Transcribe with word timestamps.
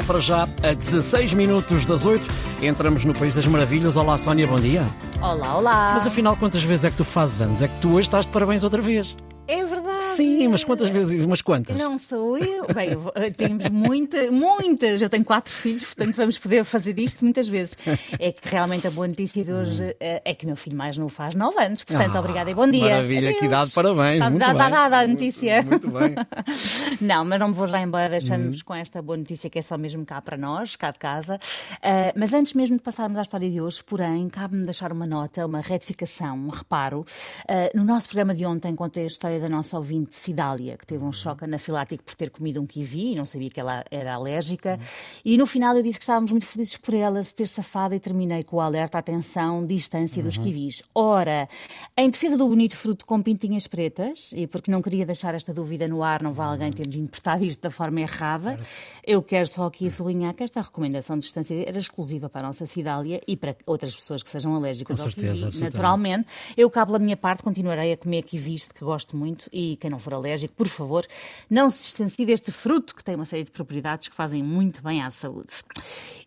É 0.00 0.02
para 0.02 0.18
já 0.18 0.48
a 0.62 0.72
16 0.72 1.34
minutos 1.34 1.84
das 1.84 2.06
8. 2.06 2.26
Entramos 2.62 3.04
no 3.04 3.12
País 3.12 3.34
das 3.34 3.46
Maravilhas. 3.46 3.98
Olá, 3.98 4.16
Sónia, 4.16 4.46
bom 4.46 4.58
dia. 4.58 4.86
Olá, 5.20 5.58
olá. 5.58 5.90
Mas 5.92 6.06
afinal, 6.06 6.34
quantas 6.38 6.62
vezes 6.62 6.86
é 6.86 6.90
que 6.90 6.96
tu 6.96 7.04
fazes 7.04 7.42
anos? 7.42 7.60
É 7.60 7.68
que 7.68 7.78
tu 7.82 7.90
hoje 7.90 8.08
estás 8.08 8.24
de 8.24 8.32
parabéns 8.32 8.64
outra 8.64 8.80
vez. 8.80 9.14
É 9.46 9.62
verdade. 9.62 9.79
Sim, 10.16 10.48
mas 10.48 10.64
quantas 10.64 10.88
vezes? 10.88 11.24
Mas 11.26 11.42
quantas? 11.42 11.76
Não 11.76 11.96
sou 11.98 12.36
eu. 12.38 12.66
Bem, 12.74 12.90
eu 12.90 13.00
vou- 13.00 13.12
eh, 13.14 13.30
temos 13.30 13.68
muita, 13.70 14.30
muitas. 14.30 15.00
Eu 15.02 15.08
tenho 15.08 15.24
quatro 15.24 15.52
filhos, 15.52 15.84
portanto 15.84 16.14
vamos 16.16 16.38
poder 16.38 16.64
fazer 16.64 16.98
isto 16.98 17.24
muitas 17.24 17.48
vezes. 17.48 17.76
É 18.18 18.32
que 18.32 18.48
realmente 18.48 18.86
a 18.86 18.90
boa 18.90 19.06
notícia 19.08 19.44
de 19.44 19.52
hoje 19.52 19.96
eh, 20.00 20.22
é 20.24 20.34
que 20.34 20.46
meu 20.46 20.56
filho 20.56 20.76
mais 20.76 20.96
novo 20.96 21.12
faz 21.12 21.34
nove 21.34 21.58
anos. 21.62 21.84
Portanto, 21.84 22.16
Ah, 22.16 22.20
obrigada 22.20 22.50
e 22.50 22.54
bom 22.54 22.68
dia. 22.68 22.80
Maravilha, 22.90 23.30
que 23.32 23.36
Adeus. 23.38 23.44
idade, 23.52 23.70
parabéns. 23.72 24.14
Está 24.14 24.30
muito 24.30 24.40
dada 24.40 24.58
bem. 24.64 24.70
dada 24.70 24.98
a 25.00 25.06
notícia. 25.06 25.62
Muito 25.62 25.88
bem. 25.90 26.14
Não, 27.00 27.24
mas 27.24 27.38
não 27.40 27.48
me 27.48 27.54
vou 27.54 27.66
já 27.66 27.80
embora 27.80 28.08
deixando-vos 28.08 28.62
com 28.62 28.74
esta 28.74 29.00
boa 29.02 29.16
notícia 29.16 29.48
que 29.48 29.58
é 29.58 29.62
só 29.62 29.76
mesmo 29.78 30.04
cá 30.04 30.20
para 30.20 30.36
nós, 30.36 30.76
cá 30.76 30.90
de 30.90 30.98
casa. 30.98 31.38
Ah, 31.82 32.12
mas 32.16 32.32
antes 32.32 32.54
mesmo 32.54 32.76
de 32.76 32.82
passarmos 32.82 33.18
à 33.18 33.22
história 33.22 33.48
de 33.48 33.60
hoje, 33.60 33.82
porém, 33.84 34.28
cabe-me 34.28 34.64
deixar 34.64 34.92
uma 34.92 35.06
nota, 35.06 35.44
uma 35.46 35.60
retificação, 35.60 36.36
um 36.36 36.48
reparo. 36.48 37.04
Ah, 37.48 37.70
no 37.74 37.84
nosso 37.84 38.08
programa 38.08 38.34
de 38.34 38.44
ontem 38.44 38.74
contei 38.74 39.04
a 39.04 39.06
história 39.06 39.40
da 39.40 39.48
nossa 39.48 39.76
ouvinte 39.76 39.99
Cidália, 40.10 40.76
que 40.76 40.86
teve 40.86 41.04
um 41.04 41.12
choque 41.12 41.44
anafilático 41.44 42.02
por 42.04 42.14
ter 42.14 42.30
comido 42.30 42.60
um 42.60 42.66
kiwi 42.66 43.12
e 43.12 43.14
não 43.14 43.24
sabia 43.24 43.50
que 43.50 43.60
ela 43.60 43.84
era 43.90 44.14
alérgica. 44.14 44.78
E 45.24 45.36
no 45.36 45.46
final 45.46 45.76
eu 45.76 45.82
disse 45.82 45.98
que 45.98 46.04
estávamos 46.04 46.30
muito 46.30 46.46
felizes 46.46 46.76
por 46.76 46.94
ela 46.94 47.22
se 47.22 47.34
ter 47.34 47.46
safado 47.46 47.94
e 47.94 48.00
terminei 48.00 48.42
com 48.44 48.56
o 48.56 48.60
alerta 48.60 48.98
atenção, 48.98 49.66
distância 49.66 50.22
dos 50.22 50.38
kiwis. 50.38 50.82
Ora, 50.94 51.48
em 51.96 52.08
defesa 52.10 52.36
do 52.36 52.48
bonito 52.48 52.76
fruto 52.76 53.04
com 53.04 53.22
pintinhas 53.22 53.66
pretas, 53.66 54.32
e 54.34 54.46
porque 54.46 54.70
não 54.70 54.80
queria 54.80 55.04
deixar 55.04 55.34
esta 55.34 55.52
dúvida 55.52 55.86
no 55.88 56.02
ar, 56.02 56.22
não 56.22 56.32
vale 56.32 56.50
alguém 56.52 56.72
ter 56.72 56.86
interpretado 56.86 57.44
isto 57.44 57.60
da 57.60 57.70
forma 57.70 58.00
errada, 58.00 58.58
eu 59.04 59.22
quero 59.22 59.48
só 59.48 59.66
aqui 59.66 59.90
sublinhar 59.90 60.34
que 60.34 60.42
esta 60.42 60.60
recomendação 60.60 61.16
de 61.16 61.22
distância 61.22 61.54
era 61.66 61.78
exclusiva 61.78 62.28
para 62.28 62.42
a 62.42 62.46
nossa 62.48 62.66
Cidália 62.66 63.20
e 63.26 63.36
para 63.36 63.56
outras 63.66 63.94
pessoas 63.94 64.22
que 64.22 64.28
sejam 64.28 64.54
alérgicas 64.54 64.96
Com 64.98 65.02
ao 65.04 65.10
certeza, 65.10 65.50
kiwi. 65.50 65.62
Naturalmente, 65.62 66.28
eu 66.56 66.70
cá 66.70 66.86
pela 66.86 66.98
minha 66.98 67.16
parte 67.16 67.42
continuarei 67.42 67.92
a 67.92 67.96
comer 67.96 68.22
kiwis 68.22 68.68
de 68.68 68.74
que 68.74 68.84
gosto 68.84 69.16
muito 69.16 69.48
e 69.52 69.76
quem 69.76 69.89
não 69.90 69.98
for 69.98 70.14
alérgico, 70.14 70.54
por 70.54 70.68
favor, 70.68 71.06
não 71.48 71.68
se 71.68 71.82
distancie 71.82 72.24
deste 72.24 72.50
fruto 72.50 72.94
que 72.94 73.04
tem 73.04 73.14
uma 73.14 73.24
série 73.24 73.44
de 73.44 73.50
propriedades 73.50 74.08
que 74.08 74.14
fazem 74.14 74.42
muito 74.42 74.82
bem 74.82 75.02
à 75.02 75.10
saúde. 75.10 75.52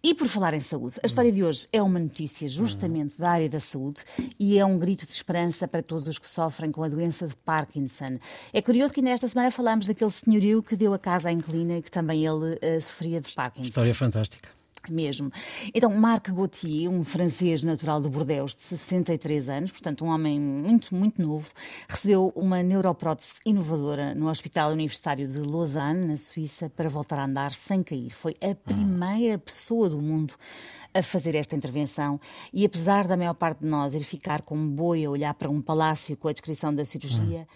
E 0.04 0.14
por 0.14 0.28
falar 0.28 0.54
em 0.54 0.60
saúde, 0.60 1.00
a 1.02 1.06
história 1.06 1.32
de 1.32 1.44
hoje 1.44 1.68
é 1.72 1.82
uma 1.82 2.00
notícia 2.00 2.48
justamente 2.48 3.18
da 3.18 3.32
área 3.32 3.50
da 3.50 3.60
saúde 3.60 4.04
e 4.40 4.60
é 4.60 4.66
um 4.66 4.78
grito 4.78 5.06
de 5.06 5.14
esperança 5.14 5.68
para 5.68 5.82
todos 5.82 6.08
os 6.08 6.20
que 6.20 6.28
sofrem 6.28 6.72
com 6.72 6.84
a 6.84 6.90
doença 6.90 7.28
de 7.28 7.36
Parkinson. 7.38 8.20
É 8.52 8.62
curioso 8.62 8.94
que 8.94 9.00
ainda 9.00 9.12
esta 9.12 9.28
semana 9.28 9.50
falámos 9.50 9.88
daquele 9.88 10.12
senhorio 10.12 10.62
que 10.62 10.76
deu 10.76 10.94
a 10.94 11.00
casa 11.00 11.30
à 11.30 11.32
inclina 11.32 11.78
e 11.78 11.82
que 11.82 11.90
também 11.90 12.26
ele 12.26 12.58
eh, 12.62 12.80
sofria 12.80 13.22
de 13.22 13.32
Parkinson. 13.34 13.70
História 13.70 13.96
fantástica. 13.96 14.50
Mesmo. 14.90 15.32
Então, 15.74 15.90
Marc 15.92 16.30
Gauthier, 16.30 16.90
um 16.90 17.04
francês 17.04 17.64
natural 17.64 18.02
de 18.02 18.10
Bordeaux, 18.10 18.56
de 18.56 18.62
63 18.62 19.50
anos, 19.50 19.72
portanto, 19.72 20.04
um 20.04 20.10
homem 20.10 20.40
muito, 20.40 20.94
muito 20.94 21.22
novo, 21.22 21.50
recebeu 21.88 22.32
uma 22.36 22.62
neuroprótese 22.62 23.40
inovadora 23.46 24.14
no 24.14 24.30
Hospital 24.30 24.72
Universitário 24.72 25.28
de 25.28 25.40
Lausanne, 25.40 26.08
na 26.08 26.18
Suíça, 26.18 26.70
para 26.70 26.90
voltar 26.90 27.20
a 27.20 27.26
andar 27.26 27.54
sem 27.54 27.82
cair. 27.82 28.12
Foi 28.12 28.36
a 28.42 28.54
primeira 28.54 29.38
pessoa 29.38 29.90
do 29.90 30.02
mundo 30.02 30.34
a 30.94 31.02
fazer 31.02 31.36
esta 31.36 31.56
intervenção 31.56 32.20
e, 32.54 32.66
apesar 32.66 33.08
da 33.08 33.18
maior 33.18 33.34
parte 33.34 33.60
de 33.60 33.68
nós 33.68 33.96
ir 33.96 34.04
ficar 34.04 34.42
como 34.42 34.62
um 34.62 34.70
boi 34.70 35.06
a 35.06 35.10
olhar 35.10 35.34
para 35.34 35.50
um 35.50 35.62
palácio 35.62 36.16
com 36.16 36.28
a 36.28 36.32
descrição 36.32 36.74
da 36.74 36.86
cirurgia, 36.86 37.48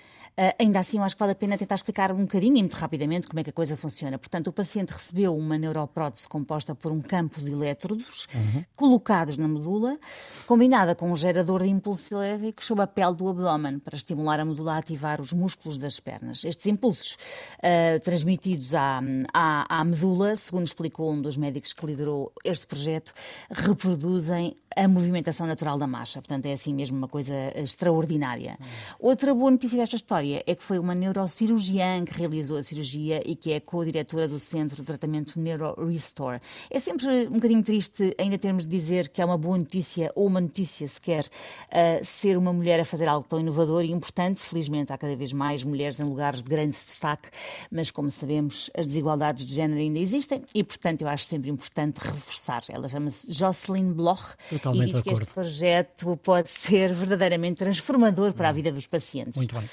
ainda 0.60 0.80
assim, 0.80 0.98
eu 0.98 1.04
acho 1.04 1.16
que 1.16 1.20
vale 1.20 1.32
a 1.32 1.36
pena 1.36 1.58
tentar 1.58 1.76
explicar 1.76 2.12
um 2.12 2.22
bocadinho 2.22 2.58
e 2.58 2.62
muito 2.62 2.76
rapidamente 2.76 3.28
como 3.28 3.40
é 3.40 3.44
que 3.44 3.50
a 3.50 3.54
coisa 3.54 3.76
funciona. 3.76 4.18
Portanto, 4.18 4.48
o 4.48 4.54
paciente 4.54 4.92
recebeu 4.92 5.36
uma 5.36 5.58
neuroprótese 5.58 6.28
composta 6.28 6.76
por 6.76 6.92
um 6.92 7.02
campo 7.02 7.42
de 7.42 7.52
elétrodos 7.52 8.28
colocados 8.76 9.38
na 9.38 9.48
medula, 9.48 9.98
combinada 10.46 10.94
com 10.94 11.12
um 11.12 11.16
gerador 11.16 11.64
de 11.64 11.70
impulsos 11.70 12.12
elétricos 12.12 12.66
sob 12.66 12.82
a 12.82 12.88
pele 12.88 13.16
do 13.16 13.28
abdômen, 13.28 13.80
para 13.80 13.96
estimular 13.96 14.40
a 14.40 14.46
medula 14.46 14.76
a 14.76 14.78
ativar 14.78 15.20
os 15.20 15.34
músculos 15.34 15.78
das 15.78 16.00
pernas. 16.00 16.44
Estes 16.44 16.68
impulsos, 16.68 17.18
uh, 17.60 18.00
transmitidos 18.04 18.74
à, 18.74 19.02
à, 19.34 19.80
à 19.80 19.84
medula, 19.84 20.36
segundo 20.36 20.68
explicou 20.68 21.12
um 21.12 21.22
dos 21.22 21.38
médicos 21.38 21.74
que 21.74 21.86
liderou 21.86 22.32
este 22.44 22.68
projeto, 22.68 23.14
reproduzem 23.50 24.56
a 24.76 24.88
movimentação 24.88 25.48
natural 25.48 25.78
da 25.80 25.88
marcha. 25.88 26.22
Portanto, 26.22 26.46
é 26.46 26.54
assim 26.54 26.74
mesmo 26.74 26.98
uma 26.98 27.08
coisa 27.08 27.34
extraordinária. 27.56 28.60
Outra 29.00 29.34
boa 29.34 29.50
notícia 29.50 29.78
desta 29.78 29.96
história 29.96 30.27
é 30.34 30.56
que 30.56 30.64
foi 30.64 30.80
uma 30.80 30.94
neurocirurgiã 30.94 32.04
que 32.06 32.14
realizou 32.14 32.58
a 32.58 32.64
cirurgia 32.64 33.22
e 33.26 33.36
que 33.36 33.52
é 33.52 33.60
co-diretora 33.60 34.28
do 34.28 34.40
Centro 34.40 34.78
de 34.78 34.84
Tratamento 34.84 35.40
Neuro 35.40 35.74
Restore. 35.86 36.40
É 36.70 36.80
sempre 36.80 37.28
um 37.28 37.34
bocadinho 37.34 37.64
triste 37.64 38.16
ainda 38.20 38.38
termos 38.38 38.66
de 38.66 38.70
dizer 38.70 39.10
que 39.10 39.22
é 39.22 39.26
uma 39.26 39.38
boa 39.38 39.58
notícia 39.58 40.12
ou 40.16 40.28
uma 40.28 40.42
notícia 40.42 40.88
sequer 40.88 41.24
uh, 41.24 42.04
ser 42.04 42.38
uma 42.38 42.54
mulher 42.54 42.80
a 42.80 42.86
fazer 42.86 43.08
algo 43.08 43.28
tão 43.28 43.40
inovador 43.40 43.84
e 43.84 43.92
importante. 43.92 44.42
Felizmente 44.42 44.92
há 44.94 44.98
cada 44.98 45.16
vez 45.16 45.34
mais 45.34 45.64
mulheres 45.64 46.00
em 46.00 46.04
lugares 46.04 46.42
de 46.42 46.50
grande 46.50 46.72
destaque, 46.72 47.30
mas 47.72 47.92
como 47.92 48.10
sabemos, 48.12 48.70
as 48.78 48.86
desigualdades 48.86 49.46
de 49.46 49.54
género 49.54 49.80
ainda 49.80 50.00
existem 50.00 50.42
e, 50.54 50.64
portanto, 50.64 51.02
eu 51.02 51.10
acho 51.10 51.26
sempre 51.26 51.50
importante 51.50 51.98
reforçar. 51.98 52.64
Ela 52.70 52.88
chama-se 52.88 53.32
Jocelyn 53.32 53.94
Bloch 53.94 54.36
Totalmente 54.50 54.90
e 54.90 54.94
diz 54.94 55.02
que 55.02 55.10
este 55.10 55.26
projeto 55.26 56.18
pode 56.18 56.50
ser 56.50 56.94
verdadeiramente 56.94 57.58
transformador 57.58 58.34
para 58.34 58.50
a 58.50 58.52
vida 58.52 58.72
dos 58.72 58.88
pacientes. 58.88 59.38
Muito 59.38 59.56
bem. 59.56 59.64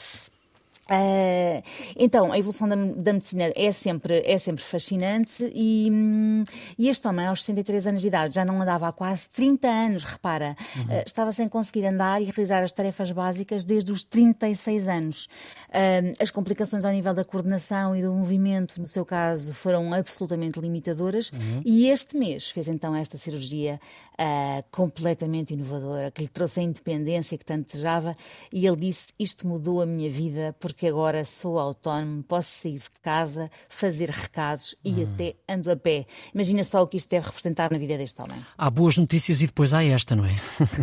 Ah, 0.88 1.62
então, 1.96 2.32
a 2.32 2.38
evolução 2.38 2.68
da, 2.68 2.76
da 2.76 3.12
medicina 3.12 3.50
é 3.56 3.72
sempre, 3.72 4.22
é 4.24 4.36
sempre 4.36 4.62
fascinante 4.62 5.50
e, 5.54 5.88
hum, 5.90 6.44
e 6.78 6.88
este 6.88 7.06
homem, 7.08 7.26
aos 7.26 7.42
63 7.44 7.86
anos 7.86 8.00
de 8.02 8.08
idade, 8.08 8.34
já 8.34 8.44
não 8.44 8.60
andava 8.60 8.88
há 8.88 8.92
quase 8.92 9.28
30 9.30 9.68
anos, 9.68 10.04
repara, 10.04 10.56
Ah, 10.88 11.02
estava 11.06 11.32
sem 11.32 11.48
conseguir 11.48 11.86
andar 11.86 12.20
e 12.20 12.24
realizar 12.26 12.62
as 12.62 12.72
tarefas 12.72 13.10
básicas 13.12 13.64
desde 13.64 13.90
os 13.92 14.04
36 14.04 14.88
anos. 14.88 15.28
Ah, 15.72 16.00
as 16.20 16.30
complicações 16.30 16.84
ao 16.84 16.92
nível 16.92 17.14
da 17.14 17.24
coordenação 17.24 17.96
e 17.96 18.02
do 18.02 18.12
movimento, 18.12 18.80
no 18.80 18.86
seu 18.86 19.04
caso, 19.04 19.52
foram 19.54 19.92
absolutamente 19.94 20.60
limitadoras 20.60 21.30
e 21.64 21.88
este 21.88 22.16
mês 22.16 22.50
fez 22.50 22.68
então 22.68 22.94
esta 22.94 23.16
cirurgia 23.16 23.80
ah, 24.18 24.62
completamente 24.70 25.54
inovadora, 25.54 26.10
que 26.10 26.22
lhe 26.22 26.28
trouxe 26.28 26.60
a 26.60 26.62
independência 26.62 27.38
que 27.38 27.44
tanto 27.44 27.66
desejava 27.72 28.12
e 28.52 28.66
ele 28.66 28.76
disse, 28.76 29.08
isto 29.18 29.46
mudou 29.46 29.80
a 29.80 29.86
minha 29.86 30.10
vida 30.10 30.54
porque 30.60 30.73
agora 30.82 31.24
sou 31.24 31.58
autónomo, 31.58 32.22
posso 32.22 32.50
sair 32.60 32.74
de 32.74 33.00
casa, 33.02 33.50
fazer 33.68 34.10
recados 34.10 34.74
e 34.84 35.02
até 35.02 35.34
ando 35.48 35.70
a 35.70 35.76
pé. 35.76 36.06
Imagina 36.34 36.62
só 36.64 36.82
o 36.82 36.86
que 36.86 36.96
isto 36.96 37.08
deve 37.10 37.26
representar 37.26 37.70
na 37.70 37.78
vida 37.78 37.96
deste 37.96 38.20
homem. 38.20 38.38
Há 38.56 38.70
boas 38.70 38.96
notícias 38.96 39.40
e 39.42 39.46
depois 39.46 39.72
há 39.72 39.84
esta, 39.84 40.16
não 40.16 40.24
é? 40.24 40.36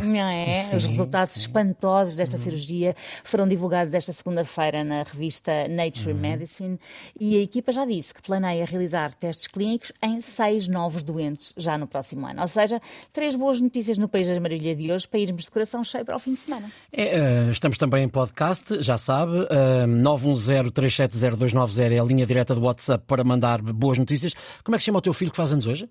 Não 0.04 0.20
é? 0.20 0.64
Os 0.76 0.86
resultados 0.86 1.36
espantosos 1.36 2.16
desta 2.16 2.38
cirurgia 2.38 2.96
foram 3.24 3.48
divulgados 3.48 3.94
esta 3.94 4.14
segunda-feira 4.14 4.84
na 4.84 5.04
revista 5.04 5.68
Nature 5.68 6.14
Medicine 6.14 6.80
e 7.20 7.38
a 7.38 7.42
equipa 7.42 7.72
já 7.72 7.86
disse 7.86 8.14
que 8.14 8.22
planeia 8.22 8.66
realizar 8.66 9.14
testes 9.14 9.48
clínicos 9.48 9.92
em 10.02 10.22
seis 10.22 10.68
novos 10.68 11.04
doentes 11.04 11.54
já 11.58 11.78
no 11.78 11.88
próximo 11.88 12.26
ano. 12.28 12.42
Ou 12.42 12.48
seja, 12.48 12.82
três 13.12 13.36
boas 13.36 13.60
notícias 13.60 13.98
no 13.98 14.08
País 14.08 14.28
das 14.28 14.38
Maravilhas 14.38 14.78
de 14.78 14.92
hoje 14.92 15.08
para 15.08 15.20
irmos 15.20 15.44
de 15.44 15.52
coração 15.52 15.84
cheio 15.84 16.06
para 16.06 16.16
o 16.16 16.20
fim 16.20 16.34
de 16.34 16.40
semana. 16.40 16.72
É, 16.92 17.04
eh, 17.04 17.52
estamos 17.52 17.78
também 17.78 18.04
em 18.04 18.10
podcast, 18.10 18.82
já 18.82 18.98
sabe. 18.98 19.48
Eh, 19.84 19.88
910-370-290 19.88 21.92
é 21.92 22.00
a 22.00 22.04
linha 22.04 22.26
direta 22.26 22.54
do 22.56 22.62
WhatsApp 22.62 23.04
para 23.08 23.24
mandar 23.24 23.62
boas 23.62 23.98
notícias. 23.98 24.34
Como 24.64 24.76
é 24.76 24.78
que 24.78 24.84
se 24.84 24.88
chama 24.88 25.00
o 25.00 25.02
teu 25.02 25.14
filho 25.14 25.32
que 25.32 25.38
faz 25.38 25.52
anos 25.54 25.68
hoje? 25.68 25.90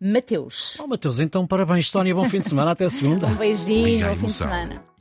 Mateus, 0.00 0.76
Oh, 0.78 0.86
Mateus, 0.86 1.20
então 1.20 1.46
parabéns, 1.46 1.90
Sónia. 1.90 2.14
Bom 2.14 2.28
fim 2.28 2.40
de 2.40 2.48
semana. 2.48 2.72
Até 2.72 2.88
segunda. 2.88 3.26
um 3.28 3.34
beijinho, 3.34 3.86
Liga 3.86 4.08
bom 4.10 4.16
fim 4.16 4.26
de 4.26 4.32
semana. 4.32 4.84